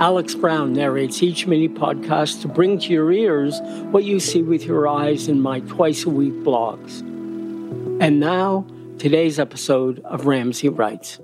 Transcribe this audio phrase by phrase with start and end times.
[0.00, 4.64] Alex Brown narrates each mini podcast to bring to your ears what you see with
[4.64, 7.00] your eyes in my twice a week blogs.
[8.00, 8.64] And now,
[8.98, 11.18] today's episode of Ramsay Writes.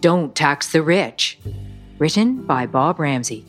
[0.00, 1.40] Don't Tax the Rich,
[1.98, 3.44] written by Bob Ramsay.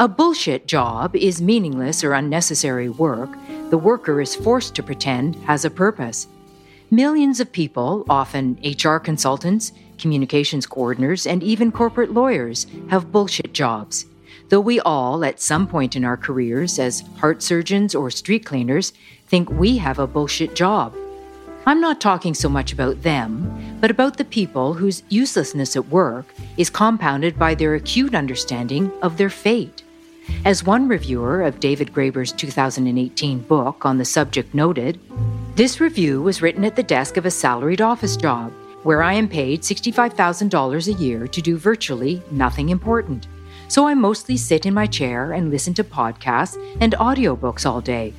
[0.00, 3.30] A bullshit job is meaningless or unnecessary work
[3.70, 6.26] the worker is forced to pretend has a purpose.
[6.90, 14.06] Millions of people, often HR consultants, communications coordinators, and even corporate lawyers, have bullshit jobs.
[14.48, 18.94] Though we all, at some point in our careers as heart surgeons or street cleaners,
[19.26, 20.96] think we have a bullshit job.
[21.66, 26.32] I'm not talking so much about them, but about the people whose uselessness at work
[26.56, 29.82] is compounded by their acute understanding of their fate.
[30.46, 34.98] As one reviewer of David Graeber's 2018 book on the subject noted,
[35.58, 38.52] this review was written at the desk of a salaried office job
[38.84, 43.26] where I am paid $65,000 a year to do virtually nothing important.
[43.66, 48.14] So I mostly sit in my chair and listen to podcasts and audiobooks all day.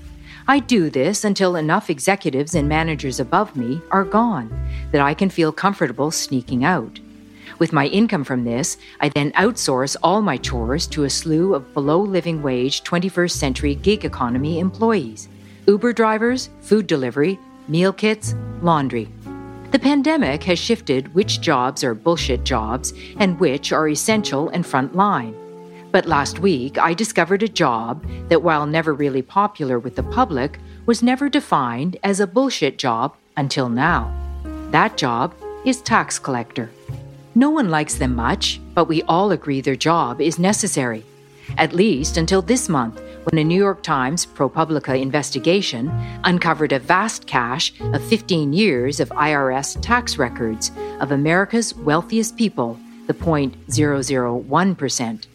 [0.50, 4.50] I do this until enough executives and managers above me are gone
[4.92, 7.00] that I can feel comfortable sneaking out.
[7.58, 11.74] With my income from this, I then outsource all my chores to a slew of
[11.74, 15.30] below living wage 21st century gig economy employees
[15.70, 19.08] Uber drivers, food delivery, meal kits, laundry.
[19.70, 25.36] The pandemic has shifted which jobs are bullshit jobs and which are essential and frontline.
[25.92, 30.58] But last week, I discovered a job that, while never really popular with the public,
[30.88, 34.12] was never defined as a bullshit job until now.
[34.72, 36.72] That job is tax collector.
[37.36, 41.06] No one likes them much, but we all agree their job is necessary.
[41.60, 45.90] At least until this month, when a New York Times ProPublica investigation
[46.24, 52.80] uncovered a vast cache of 15 years of IRS tax records of America's wealthiest people,
[53.08, 55.28] the 0.001%.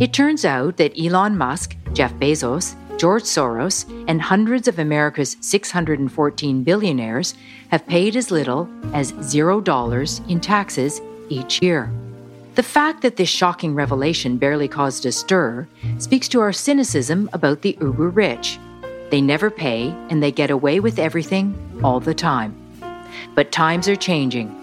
[0.00, 6.62] It turns out that Elon Musk, Jeff Bezos, George Soros, and hundreds of America's 614
[6.62, 7.34] billionaires
[7.68, 11.92] have paid as little as $0 in taxes each year.
[12.54, 15.66] The fact that this shocking revelation barely caused a stir
[15.98, 18.58] speaks to our cynicism about the uber rich.
[19.08, 22.54] They never pay and they get away with everything all the time.
[23.34, 24.54] But times are changing.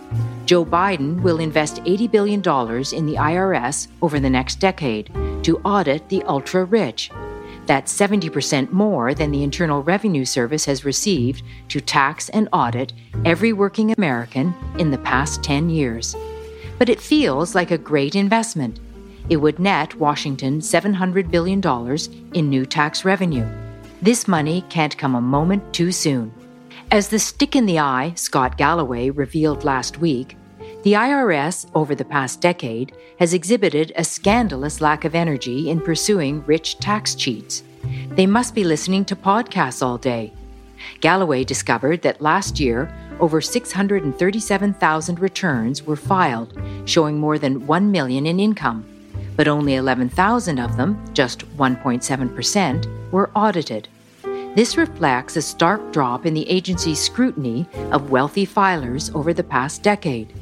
[0.46, 5.12] Joe Biden will invest $80 billion in the IRS over the next decade
[5.44, 7.10] to audit the ultra rich.
[7.66, 12.94] That's 70% more than the Internal Revenue Service has received to tax and audit
[13.26, 16.16] every working American in the past 10 years
[16.80, 18.80] but it feels like a great investment.
[19.30, 21.62] It would net Washington $700 billion
[22.34, 23.48] in new tax revenue.
[24.02, 26.34] This money can't come a moment too soon.
[26.90, 30.36] As the stick in the eye Scott Galloway revealed last week,
[30.84, 36.44] the IRS over the past decade has exhibited a scandalous lack of energy in pursuing
[36.46, 37.62] rich tax cheats.
[38.12, 40.34] They must be listening to podcasts all day.
[41.02, 48.26] Galloway discovered that last year, over 637,000 returns were filed, showing more than 1 million
[48.26, 48.84] in income,
[49.36, 53.88] but only 11,000 of them, just 1.7%, were audited.
[54.56, 59.84] This reflects a stark drop in the agency's scrutiny of wealthy filers over the past
[59.84, 60.34] decade.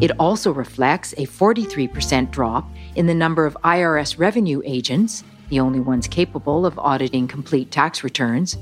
[0.00, 5.80] It also reflects a 43% drop in the number of IRS revenue agents, the only
[5.80, 8.56] ones capable of auditing complete tax returns,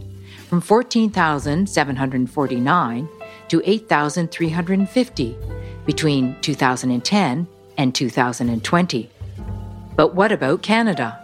[0.48, 3.08] from 14,749
[3.50, 5.36] to 8,350
[5.84, 9.10] between 2010 and 2020.
[9.96, 11.16] But what about Canada?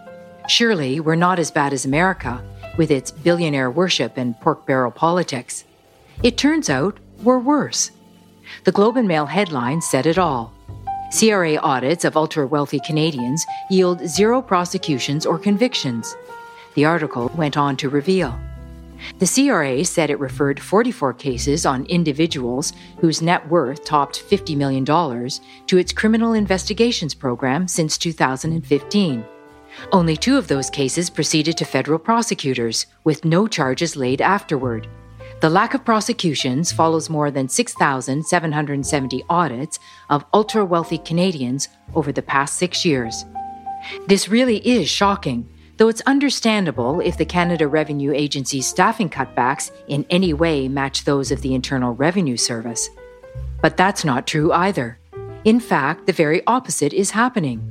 [0.47, 2.43] Surely we're not as bad as America
[2.77, 5.63] with its billionaire worship and pork barrel politics.
[6.21, 7.91] It turns out we're worse.
[8.65, 10.53] The Globe and Mail headline said it all.
[11.17, 16.15] CRA audits of ultra wealthy Canadians yield zero prosecutions or convictions.
[16.75, 18.37] The article went on to reveal
[19.19, 24.85] the CRA said it referred 44 cases on individuals whose net worth topped $50 million
[24.85, 29.25] to its criminal investigations program since 2015.
[29.91, 34.87] Only two of those cases proceeded to federal prosecutors, with no charges laid afterward.
[35.39, 39.79] The lack of prosecutions follows more than 6,770 audits
[40.09, 43.23] of ultra wealthy Canadians over the past six years.
[44.07, 45.47] This really is shocking,
[45.77, 51.31] though it's understandable if the Canada Revenue Agency's staffing cutbacks in any way match those
[51.31, 52.89] of the Internal Revenue Service.
[53.61, 54.99] But that's not true either.
[55.45, 57.61] In fact, the very opposite is happening.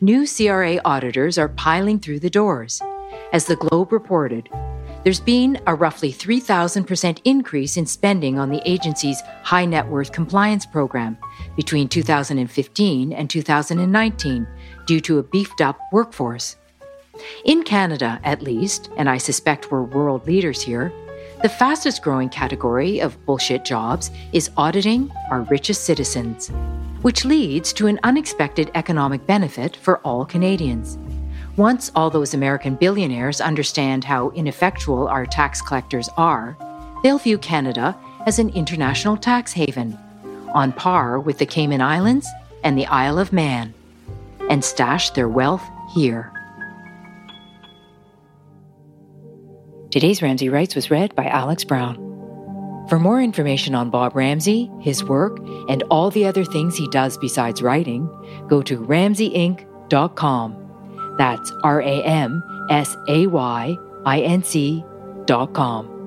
[0.00, 2.80] New CRA auditors are piling through the doors.
[3.32, 4.48] As the Globe reported,
[5.02, 10.66] there's been a roughly 3,000% increase in spending on the agency's high net worth compliance
[10.66, 11.16] program
[11.56, 14.46] between 2015 and 2019
[14.86, 16.56] due to a beefed up workforce.
[17.44, 20.92] In Canada, at least, and I suspect we're world leaders here,
[21.42, 26.48] the fastest growing category of bullshit jobs is auditing our richest citizens,
[27.02, 30.98] which leads to an unexpected economic benefit for all Canadians.
[31.56, 36.56] Once all those American billionaires understand how ineffectual our tax collectors are,
[37.02, 39.96] they'll view Canada as an international tax haven,
[40.54, 42.28] on par with the Cayman Islands
[42.64, 43.74] and the Isle of Man,
[44.50, 46.32] and stash their wealth here.
[49.90, 51.96] Today's Ramsay Writes was read by Alex Brown.
[52.90, 55.38] For more information on Bob Ramsay, his work,
[55.70, 58.06] and all the other things he does besides writing,
[58.48, 61.14] go to ramsayinc.com.
[61.16, 64.84] That's R A M S A Y I N C
[65.24, 65.97] dot com.